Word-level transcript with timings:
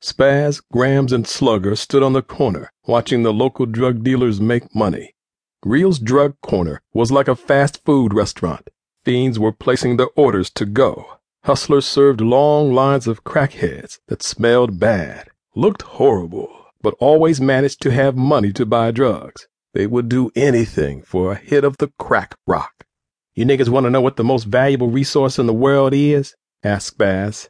Spaz, 0.00 0.62
Grams, 0.72 1.12
and 1.12 1.26
Slugger 1.26 1.74
stood 1.74 2.04
on 2.04 2.12
the 2.12 2.22
corner, 2.22 2.70
watching 2.86 3.24
the 3.24 3.32
local 3.32 3.66
drug 3.66 4.04
dealers 4.04 4.40
make 4.40 4.74
money. 4.74 5.14
Real's 5.64 5.98
Drug 5.98 6.40
Corner 6.40 6.80
was 6.94 7.10
like 7.10 7.26
a 7.26 7.34
fast 7.34 7.84
food 7.84 8.14
restaurant. 8.14 8.70
Fiends 9.04 9.40
were 9.40 9.52
placing 9.52 9.96
their 9.96 10.10
orders 10.14 10.50
to 10.50 10.66
go. 10.66 11.18
Hustlers 11.44 11.84
served 11.84 12.20
long 12.20 12.72
lines 12.72 13.08
of 13.08 13.24
crackheads 13.24 13.98
that 14.06 14.22
smelled 14.22 14.78
bad, 14.78 15.30
looked 15.56 15.82
horrible, 15.82 16.66
but 16.80 16.94
always 17.00 17.40
managed 17.40 17.80
to 17.82 17.90
have 17.90 18.16
money 18.16 18.52
to 18.52 18.64
buy 18.64 18.92
drugs. 18.92 19.48
They 19.74 19.88
would 19.88 20.08
do 20.08 20.30
anything 20.36 21.02
for 21.02 21.32
a 21.32 21.36
hit 21.36 21.64
of 21.64 21.78
the 21.78 21.92
crack 21.98 22.36
rock. 22.46 22.86
You 23.34 23.44
niggas 23.44 23.68
want 23.68 23.84
to 23.84 23.90
know 23.90 24.00
what 24.00 24.16
the 24.16 24.24
most 24.24 24.44
valuable 24.44 24.90
resource 24.90 25.38
in 25.40 25.46
the 25.46 25.52
world 25.52 25.92
is? 25.92 26.36
asked 26.62 26.98
Spaz. 26.98 27.48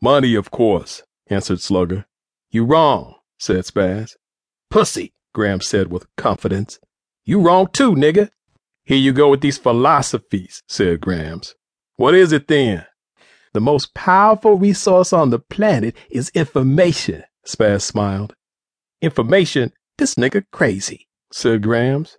Money, 0.00 0.36
of 0.36 0.52
course, 0.52 1.02
answered 1.30 1.60
Slugger. 1.60 2.06
You 2.50 2.64
wrong, 2.64 3.14
said 3.38 3.64
Spaz. 3.64 4.16
Pussy, 4.70 5.12
Grams 5.34 5.66
said 5.66 5.90
with 5.90 6.06
confidence. 6.16 6.78
You 7.24 7.40
wrong 7.40 7.68
too, 7.72 7.92
nigger. 7.92 8.30
Here 8.84 8.98
you 8.98 9.12
go 9.12 9.28
with 9.28 9.40
these 9.40 9.58
philosophies, 9.58 10.62
said 10.66 11.00
Grams. 11.00 11.54
What 11.96 12.14
is 12.14 12.32
it 12.32 12.48
then? 12.48 12.86
The 13.52 13.60
most 13.60 13.94
powerful 13.94 14.56
resource 14.56 15.12
on 15.12 15.30
the 15.30 15.38
planet 15.38 15.96
is 16.10 16.30
information, 16.30 17.24
Spaz 17.46 17.82
smiled. 17.82 18.34
Information? 19.00 19.72
This 19.96 20.14
nigger 20.14 20.44
crazy, 20.52 21.08
said 21.32 21.62
Grams. 21.62 22.18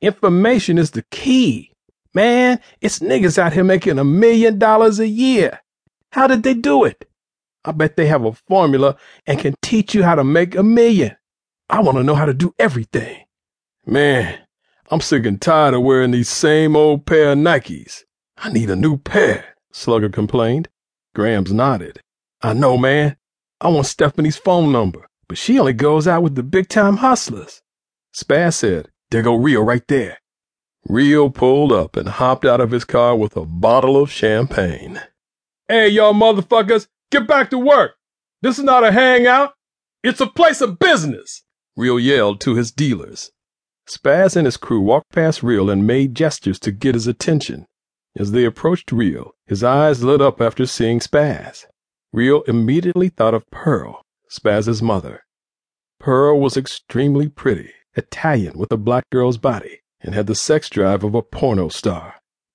Information 0.00 0.78
is 0.78 0.92
the 0.92 1.04
key. 1.10 1.72
Man, 2.14 2.60
it's 2.80 3.00
niggas 3.00 3.38
out 3.38 3.52
here 3.52 3.64
making 3.64 3.98
a 3.98 4.04
million 4.04 4.58
dollars 4.58 4.98
a 4.98 5.06
year. 5.06 5.60
How 6.12 6.26
did 6.26 6.42
they 6.42 6.54
do 6.54 6.84
it? 6.84 7.09
I 7.64 7.72
bet 7.72 7.96
they 7.96 8.06
have 8.06 8.24
a 8.24 8.32
formula 8.32 8.96
and 9.26 9.38
can 9.38 9.54
teach 9.62 9.94
you 9.94 10.02
how 10.02 10.14
to 10.14 10.24
make 10.24 10.54
a 10.54 10.62
million. 10.62 11.16
I 11.68 11.80
want 11.80 11.98
to 11.98 12.04
know 12.04 12.14
how 12.14 12.24
to 12.24 12.34
do 12.34 12.54
everything. 12.58 13.24
Man, 13.86 14.38
I'm 14.90 15.00
sick 15.00 15.26
and 15.26 15.40
tired 15.40 15.74
of 15.74 15.82
wearing 15.82 16.10
these 16.10 16.28
same 16.28 16.74
old 16.74 17.06
pair 17.06 17.32
of 17.32 17.38
Nikes. 17.38 18.02
I 18.38 18.50
need 18.50 18.70
a 18.70 18.76
new 18.76 18.98
pair, 18.98 19.56
Slugger 19.72 20.08
complained. 20.08 20.68
Grams 21.14 21.52
nodded. 21.52 22.00
I 22.42 22.54
know, 22.54 22.78
man. 22.78 23.16
I 23.60 23.68
want 23.68 23.86
Stephanie's 23.86 24.38
phone 24.38 24.72
number, 24.72 25.06
but 25.28 25.36
she 25.36 25.58
only 25.58 25.74
goes 25.74 26.08
out 26.08 26.22
with 26.22 26.34
the 26.34 26.42
big 26.42 26.68
time 26.68 26.96
hustlers. 26.98 27.60
Spaz 28.14 28.54
said, 28.54 28.88
There 29.10 29.22
go 29.22 29.34
Rio 29.34 29.60
right 29.60 29.86
there. 29.86 30.18
Rio 30.88 31.28
pulled 31.28 31.72
up 31.72 31.96
and 31.96 32.08
hopped 32.08 32.46
out 32.46 32.60
of 32.60 32.70
his 32.70 32.84
car 32.84 33.14
with 33.14 33.36
a 33.36 33.44
bottle 33.44 34.00
of 34.00 34.10
champagne. 34.10 35.00
Hey, 35.68 35.88
y'all 35.88 36.14
motherfuckers, 36.14 36.88
get 37.10 37.26
back 37.26 37.50
to 37.50 37.58
work. 37.58 37.92
This 38.42 38.58
is 38.58 38.64
not 38.64 38.84
a 38.84 38.92
hangout. 38.92 39.54
It's 40.02 40.20
a 40.20 40.26
place 40.26 40.60
of 40.60 40.78
business, 40.78 41.42
Rio 41.76 41.96
yelled 41.96 42.40
to 42.40 42.54
his 42.54 42.70
dealers. 42.72 43.30
Spaz 43.88 44.36
and 44.36 44.46
his 44.46 44.56
crew 44.56 44.80
walked 44.80 45.10
past 45.12 45.42
Real 45.42 45.68
and 45.68 45.86
made 45.86 46.14
gestures 46.14 46.58
to 46.60 46.72
get 46.72 46.94
his 46.94 47.06
attention. 47.06 47.66
As 48.16 48.32
they 48.32 48.44
approached 48.44 48.92
Real, 48.92 49.32
his 49.46 49.62
eyes 49.62 50.02
lit 50.02 50.20
up 50.20 50.40
after 50.40 50.64
seeing 50.64 51.00
Spaz. 51.00 51.66
Real 52.12 52.42
immediately 52.42 53.08
thought 53.08 53.34
of 53.34 53.50
Pearl, 53.50 54.02
Spaz's 54.30 54.80
mother. 54.80 55.24
Pearl 55.98 56.40
was 56.40 56.56
extremely 56.56 57.28
pretty, 57.28 57.72
Italian 57.94 58.58
with 58.58 58.72
a 58.72 58.76
black 58.76 59.08
girl's 59.10 59.38
body, 59.38 59.80
and 60.00 60.14
had 60.14 60.26
the 60.26 60.34
sex 60.34 60.68
drive 60.70 61.04
of 61.04 61.14
a 61.14 61.22
porno 61.22 61.68
star. 61.68 62.14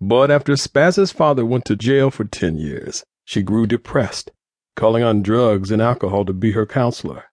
But 0.00 0.30
after 0.30 0.54
Spaz's 0.54 1.12
father 1.12 1.44
went 1.44 1.64
to 1.66 1.76
jail 1.76 2.10
for 2.10 2.24
10 2.24 2.56
years, 2.56 3.04
she 3.24 3.42
grew 3.42 3.66
depressed, 3.66 4.30
calling 4.76 5.02
on 5.02 5.22
drugs 5.22 5.72
and 5.72 5.82
alcohol 5.82 6.24
to 6.24 6.32
be 6.32 6.52
her 6.52 6.66
counselor. 6.66 7.24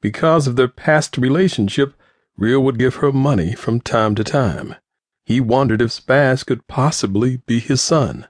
Because 0.00 0.46
of 0.46 0.56
their 0.56 0.68
past 0.68 1.18
relationship, 1.18 1.94
Real 2.36 2.60
would 2.60 2.78
give 2.78 2.96
her 2.96 3.12
money 3.12 3.54
from 3.54 3.80
time 3.80 4.14
to 4.14 4.24
time. 4.24 4.76
He 5.24 5.40
wondered 5.40 5.82
if 5.82 5.90
Spaz 5.90 6.44
could 6.44 6.66
possibly 6.66 7.38
be 7.38 7.60
his 7.60 7.80
son. 7.80 8.26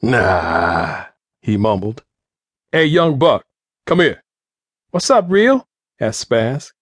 Nah, 0.00 1.06
he 1.40 1.56
mumbled. 1.56 2.02
Hey, 2.72 2.84
young 2.84 3.18
buck, 3.18 3.44
come 3.86 4.00
here. 4.00 4.22
What's 4.90 5.10
up, 5.10 5.26
Real? 5.28 5.66
asked 6.00 6.28
Spaz. 6.28 6.72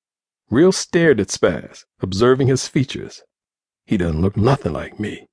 Real 0.51 0.71
stared 0.71 1.19
at 1.19 1.29
Spaz, 1.29 1.85
observing 2.01 2.47
his 2.47 2.69
features. 2.69 3.23
He 3.85 3.97
doesn't 3.97 4.21
look 4.21 4.37
nothing 4.37 4.73
like 4.73 5.01
me. 5.01 5.27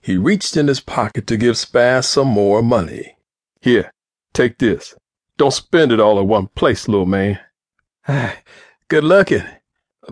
He 0.00 0.16
reached 0.16 0.56
in 0.56 0.68
his 0.68 0.80
pocket 0.80 1.26
to 1.26 1.36
give 1.36 1.56
Spaz 1.56 2.04
some 2.04 2.28
more 2.28 2.62
money. 2.62 3.16
Here, 3.60 3.92
take 4.32 4.58
this. 4.58 4.94
Don't 5.36 5.52
spend 5.52 5.90
it 5.90 6.00
all 6.00 6.20
in 6.20 6.28
one 6.28 6.48
place, 6.48 6.86
little 6.86 7.06
man. 7.06 7.40
Good 8.88 9.04
looking. 9.04 9.42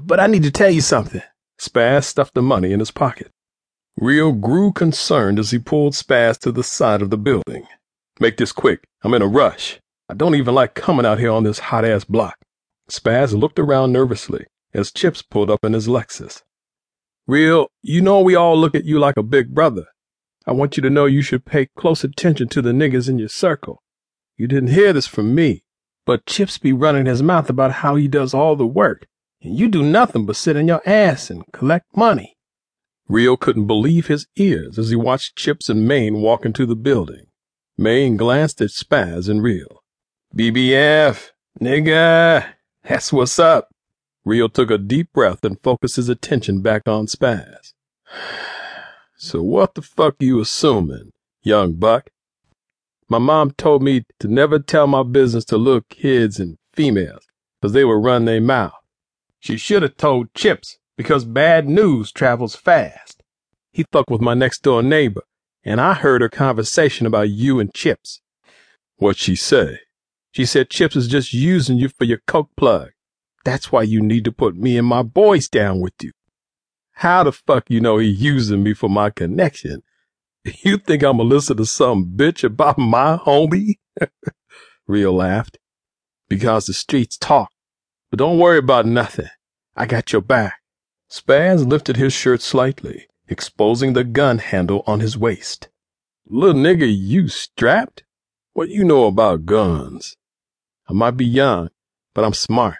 But 0.01 0.19
I 0.19 0.27
need 0.27 0.43
to 0.43 0.51
tell 0.51 0.71
you 0.71 0.81
something. 0.81 1.23
Spaz 1.61 2.05
stuffed 2.05 2.35
the 2.35 2.43
money 2.43 2.73
in 2.73 2.81
his 2.81 2.91
pocket. 2.91 3.31
Real 3.97 4.33
grew 4.33 4.73
concerned 4.73 5.39
as 5.39 5.51
he 5.51 5.59
pulled 5.59 5.93
Spaz 5.93 6.39
to 6.41 6.51
the 6.51 6.65
side 6.65 7.03
of 7.03 7.11
the 7.11 7.19
building. 7.19 7.67
Make 8.19 8.37
this 8.37 8.53
quick. 8.53 8.85
I'm 9.03 9.15
in 9.15 9.23
a 9.23 9.29
rush. 9.29 9.79
I 10.09 10.15
don't 10.15 10.35
even 10.35 10.55
like 10.55 10.75
coming 10.75 11.07
out 11.07 11.21
here 11.21 11.31
on 11.31 11.45
this 11.45 11.59
hot 11.59 11.85
ass 11.85 12.05
block. 12.05 12.37
Spaz 12.91 13.39
looked 13.39 13.59
around 13.59 13.93
nervously 13.93 14.47
as 14.75 14.91
Chips 14.91 15.23
pulled 15.23 15.51
up 15.51 15.65
in 15.65 15.73
his 15.73 15.87
Lexus. 15.87 16.43
Real, 17.27 17.69
you 17.83 18.01
know 18.01 18.21
we 18.21 18.35
all 18.35 18.59
look 18.59 18.75
at 18.75 18.85
you 18.85 18.99
like 18.99 19.17
a 19.17 19.23
big 19.23 19.55
brother. 19.55 19.85
I 20.47 20.53
want 20.53 20.77
you 20.77 20.83
to 20.83 20.91
know 20.91 21.07
you 21.07 21.23
should 21.23 21.45
pay 21.45 21.69
close 21.77 22.03
attention 22.03 22.49
to 22.49 22.63
the 22.63 22.73
niggas 22.73 23.09
in 23.09 23.19
your 23.19 23.29
circle. 23.29 23.83
You 24.43 24.49
didn't 24.49 24.71
hear 24.71 24.93
this 24.93 25.07
from 25.07 25.37
me, 25.37 25.63
but 26.05 26.27
Chips 26.27 26.59
be 26.59 26.73
running 26.73 27.07
his 27.07 27.23
mouth 27.23 27.49
about 27.49 27.75
how 27.75 27.95
he 27.95 28.09
does 28.09 28.35
all 28.35 28.57
the 28.57 28.67
work 28.67 29.07
and 29.41 29.57
you 29.57 29.69
do 29.69 29.85
nothing 29.85 30.27
but 30.27 30.35
sit 30.35 30.57
on 30.57 30.67
your 30.67 30.83
ass 30.85 31.31
and 31.31 31.45
collect 31.53 31.97
money. 31.97 32.37
Rio 33.07 33.37
couldn't 33.37 33.69
believe 33.69 34.09
his 34.09 34.27
ears 34.35 34.81
as 34.81 34.91
he 34.91 34.97
watched 34.97 35.37
Chips 35.37 35.69
and 35.69 35.87
Maine 35.87 36.23
walk 36.23 36.45
into 36.45 36.67
the 36.67 36.75
building. 36.75 37.27
Maine 37.79 38.17
glanced 38.17 38.61
at 38.61 38.71
Spaz 38.71 39.29
and 39.29 39.45
Rio. 39.45 39.79
BBF, 40.37 41.29
nigga, 41.61 42.45
that's 42.83 43.13
what's 43.13 43.39
up. 43.39 43.69
Rio 44.25 44.49
took 44.49 44.73
a 44.73 44.77
deep 44.77 45.13
breath 45.13 45.45
and 45.45 45.63
focused 45.63 45.95
his 45.95 46.09
attention 46.09 46.63
back 46.63 46.89
on 46.89 47.07
Spaz. 47.07 47.75
So 49.15 49.41
what 49.41 49.77
the 49.77 49.83
fuck 49.83 50.17
you 50.19 50.41
assuming, 50.41 51.13
young 51.45 51.75
buck? 51.75 52.11
My 53.13 53.19
mom 53.19 53.51
told 53.51 53.83
me 53.83 54.05
to 54.21 54.27
never 54.27 54.59
tell 54.59 54.87
my 54.87 55.03
business 55.03 55.45
to 55.45 55.59
little 55.59 55.83
kids 55.91 56.41
and 56.41 56.57
females, 56.73 57.27
'cause 57.61 57.75
they 57.75 57.85
would 57.85 58.03
run 58.03 58.25
their 58.25 58.41
mouth. 58.41 58.73
She 59.39 59.59
should 59.59 59.83
have 59.83 59.99
told 59.99 60.33
Chips 60.33 60.79
because 60.97 61.27
bad 61.27 61.69
news 61.69 62.11
travels 62.11 62.57
fast. 62.57 63.23
He 63.71 63.85
fucked 63.93 64.09
with 64.09 64.23
my 64.23 64.33
next 64.33 64.63
door 64.63 64.83
neighbor, 64.83 65.25
and 65.63 65.79
I 65.79 65.93
heard 65.93 66.23
her 66.23 66.31
conversation 66.31 67.07
about 67.07 67.29
you 67.29 67.61
and 67.61 67.75
Chips. 67.75 68.23
What'd 68.97 69.19
she 69.19 69.37
say? 69.37 69.81
She 70.31 70.47
said 70.47 70.71
Chips 70.71 70.97
is 70.97 71.07
just 71.07 71.35
using 71.35 71.77
you 71.77 71.91
for 71.91 72.05
your 72.05 72.23
coke 72.27 72.49
plug. 72.57 72.93
That's 73.45 73.71
why 73.71 73.83
you 73.83 74.01
need 74.01 74.25
to 74.25 74.33
put 74.33 74.57
me 74.57 74.79
and 74.79 74.87
my 74.87 75.03
boys 75.03 75.51
down 75.51 75.81
with 75.81 76.03
you. 76.03 76.13
How 76.93 77.25
the 77.25 77.33
fuck 77.33 77.69
you 77.69 77.83
know 77.83 77.99
he 77.99 78.09
using 78.09 78.63
me 78.63 78.73
for 78.73 78.89
my 78.89 79.11
connection? 79.11 79.83
You 80.65 80.79
think 80.79 81.05
I'ma 81.05 81.23
listen 81.23 81.57
to 81.59 81.67
some 81.67 82.13
bitch 82.17 82.43
about 82.43 82.79
my 82.79 83.17
homie? 83.17 83.75
Real 84.87 85.13
laughed. 85.13 85.59
Because 86.29 86.67
the 86.67 86.73
streets 86.73 87.17
talk. 87.17 87.51
But 88.11 88.19
don't 88.19 88.39
worry 88.39 88.59
about 88.59 88.87
nothing. 88.87 89.29
I 89.77 89.87
got 89.87 90.13
your 90.13 90.23
back. 90.23 90.55
Spaz 91.11 91.67
lifted 91.69 91.97
his 91.97 92.13
shirt 92.13 92.43
slightly, 92.43 93.07
exposing 93.29 93.93
the 93.93 94.05
gun 94.05 94.39
handle 94.39 94.83
on 94.87 95.01
his 95.01 95.17
waist. 95.17 95.69
Little 96.27 96.61
nigga, 96.61 96.91
you 96.91 97.29
strapped? 97.29 98.05
What 98.55 98.69
you 98.69 98.85
know 98.85 99.07
about 99.07 99.47
guns? 99.47 100.17
I 100.89 100.93
might 100.93 101.17
be 101.17 101.27
young, 101.27 101.71
but 102.15 102.25
I'm 102.25 102.35
smart. 102.35 102.77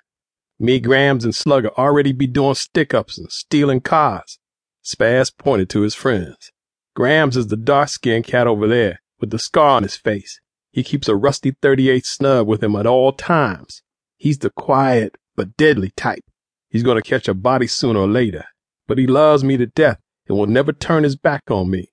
Me, 0.59 0.81
Grams, 0.81 1.25
and 1.25 1.35
Slugger 1.35 1.71
already 1.79 2.13
be 2.13 2.27
doing 2.27 2.55
stick-ups 2.55 3.19
and 3.19 3.31
stealing 3.31 3.81
cars. 3.81 4.39
Spaz 4.85 5.37
pointed 5.37 5.69
to 5.71 5.83
his 5.83 5.95
friends. 5.95 6.53
Grams 6.95 7.37
is 7.37 7.47
the 7.47 7.57
dark-skinned 7.57 8.27
cat 8.27 8.47
over 8.47 8.69
there, 8.69 9.01
with 9.19 9.31
the 9.31 9.39
scar 9.39 9.71
on 9.71 9.83
his 9.83 9.97
face. 9.97 10.41
He 10.73 10.83
keeps 10.83 11.09
a 11.09 11.17
rusty 11.17 11.53
38 11.63 12.05
snub 12.05 12.47
with 12.47 12.63
him 12.63 12.77
at 12.77 12.87
all 12.87 13.13
times. 13.13 13.83
He's 14.17 14.39
the 14.39 14.51
quiet, 14.51 15.17
but 15.35 15.57
deadly 15.57 15.91
type. 15.97 16.25
He's 16.69 16.83
going 16.83 17.01
to 17.01 17.09
catch 17.09 17.29
a 17.29 17.35
body 17.35 17.67
sooner 17.67 18.01
or 18.01 18.09
later, 18.09 18.45
but 18.87 18.99
he 18.99 19.07
loves 19.07 19.43
me 19.43 19.57
to 19.57 19.67
death 19.67 19.99
and 20.29 20.37
will 20.37 20.47
never 20.47 20.73
turn 20.73 21.05
his 21.05 21.17
back 21.17 21.51
on 21.51 21.71
me. 21.71 21.93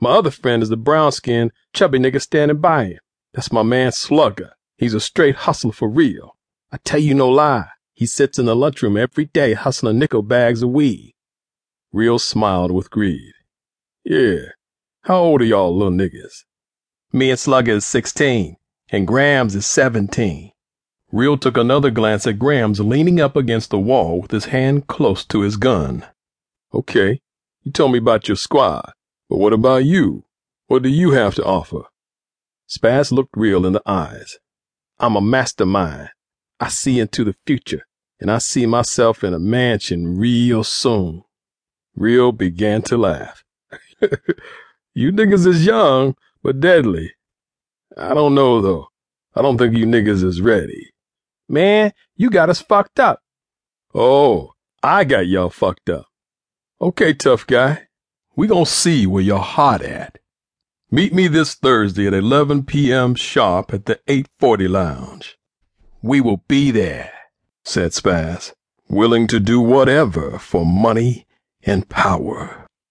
My 0.00 0.10
other 0.10 0.30
friend 0.30 0.62
is 0.62 0.68
the 0.68 0.76
brown 0.76 1.12
skinned, 1.12 1.50
chubby 1.72 1.98
nigga 1.98 2.20
standing 2.20 2.60
by 2.60 2.84
him. 2.84 2.98
That's 3.34 3.52
my 3.52 3.62
man 3.62 3.92
Slugger. 3.92 4.52
He's 4.76 4.94
a 4.94 5.00
straight 5.00 5.34
hustler 5.34 5.72
for 5.72 5.88
real. 5.88 6.36
I 6.70 6.78
tell 6.84 7.00
you 7.00 7.14
no 7.14 7.28
lie. 7.28 7.68
He 7.94 8.06
sits 8.06 8.38
in 8.38 8.46
the 8.46 8.54
lunchroom 8.54 8.96
every 8.96 9.24
day 9.24 9.54
hustling 9.54 9.98
nickel 9.98 10.22
bags 10.22 10.62
of 10.62 10.70
weed. 10.70 11.14
Real 11.92 12.20
smiled 12.20 12.70
with 12.70 12.90
greed. 12.90 13.32
Yeah. 14.08 14.52
How 15.02 15.18
old 15.18 15.42
are 15.42 15.44
y'all 15.44 15.76
little 15.76 15.92
niggas? 15.92 16.44
Me 17.12 17.28
and 17.28 17.38
Slugger 17.38 17.72
is 17.72 17.84
16, 17.84 18.56
and 18.88 19.06
Grams 19.06 19.54
is 19.54 19.66
17. 19.66 20.50
Real 21.12 21.36
took 21.36 21.58
another 21.58 21.90
glance 21.90 22.26
at 22.26 22.38
Grams 22.38 22.80
leaning 22.80 23.20
up 23.20 23.36
against 23.36 23.68
the 23.68 23.78
wall 23.78 24.22
with 24.22 24.30
his 24.30 24.46
hand 24.46 24.86
close 24.86 25.26
to 25.26 25.42
his 25.42 25.58
gun. 25.58 26.06
Okay, 26.72 27.20
you 27.64 27.70
told 27.70 27.92
me 27.92 27.98
about 27.98 28.28
your 28.28 28.38
squad, 28.38 28.92
but 29.28 29.36
what 29.36 29.52
about 29.52 29.84
you? 29.84 30.24
What 30.68 30.82
do 30.82 30.88
you 30.88 31.10
have 31.10 31.34
to 31.34 31.44
offer? 31.44 31.82
Spaz 32.66 33.12
looked 33.12 33.36
Real 33.36 33.66
in 33.66 33.74
the 33.74 33.82
eyes. 33.84 34.38
I'm 34.98 35.16
a 35.16 35.20
mastermind. 35.20 36.08
I 36.58 36.68
see 36.68 36.98
into 36.98 37.24
the 37.24 37.36
future, 37.46 37.82
and 38.18 38.30
I 38.30 38.38
see 38.38 38.64
myself 38.64 39.22
in 39.22 39.34
a 39.34 39.38
mansion 39.38 40.16
real 40.16 40.64
soon. 40.64 41.24
Real 41.94 42.32
began 42.32 42.80
to 42.84 42.96
laugh. 42.96 43.44
you 44.94 45.12
niggas 45.12 45.46
is 45.46 45.66
young, 45.66 46.16
but 46.42 46.60
deadly. 46.60 47.12
I 47.96 48.14
don't 48.14 48.34
know 48.34 48.60
though. 48.60 48.88
I 49.34 49.42
don't 49.42 49.58
think 49.58 49.76
you 49.76 49.86
niggas 49.86 50.24
is 50.24 50.40
ready. 50.40 50.90
Man, 51.48 51.92
you 52.16 52.30
got 52.30 52.50
us 52.50 52.60
fucked 52.60 53.00
up. 53.00 53.20
Oh, 53.94 54.52
I 54.82 55.04
got 55.04 55.26
y'all 55.26 55.50
fucked 55.50 55.88
up. 55.90 56.06
Okay, 56.80 57.12
tough 57.12 57.46
guy. 57.46 57.88
We 58.36 58.46
gonna 58.46 58.66
see 58.66 59.06
where 59.06 59.22
your 59.22 59.40
heart 59.40 59.82
at. 59.82 60.18
Meet 60.90 61.12
me 61.12 61.26
this 61.26 61.54
Thursday 61.54 62.06
at 62.06 62.14
11 62.14 62.64
p.m. 62.64 63.14
sharp 63.14 63.74
at 63.74 63.86
the 63.86 64.00
840 64.06 64.68
Lounge. 64.68 65.36
We 66.00 66.20
will 66.20 66.44
be 66.48 66.70
there, 66.70 67.12
said 67.64 67.90
Spaz, 67.90 68.52
willing 68.88 69.26
to 69.26 69.40
do 69.40 69.60
whatever 69.60 70.38
for 70.38 70.64
money 70.64 71.26
and 71.64 71.88
power. 71.88 72.67